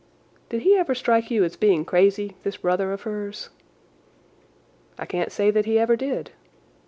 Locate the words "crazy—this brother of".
1.85-3.03